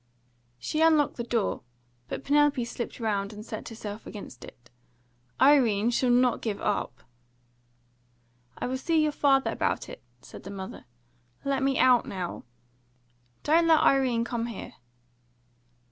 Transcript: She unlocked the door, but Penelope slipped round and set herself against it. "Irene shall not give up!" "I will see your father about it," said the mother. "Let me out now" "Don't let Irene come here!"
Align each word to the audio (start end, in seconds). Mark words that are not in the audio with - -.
She 0.57 0.81
unlocked 0.81 1.17
the 1.17 1.23
door, 1.23 1.61
but 2.07 2.23
Penelope 2.23 2.65
slipped 2.65 2.99
round 2.99 3.31
and 3.31 3.45
set 3.45 3.69
herself 3.69 4.07
against 4.07 4.43
it. 4.43 4.71
"Irene 5.39 5.91
shall 5.91 6.09
not 6.09 6.41
give 6.41 6.59
up!" 6.59 7.03
"I 8.57 8.65
will 8.65 8.77
see 8.77 8.99
your 9.03 9.11
father 9.11 9.51
about 9.51 9.89
it," 9.89 10.01
said 10.19 10.41
the 10.41 10.49
mother. 10.49 10.85
"Let 11.45 11.61
me 11.61 11.77
out 11.77 12.07
now" 12.07 12.45
"Don't 13.43 13.67
let 13.67 13.81
Irene 13.81 14.23
come 14.23 14.47
here!" 14.47 14.73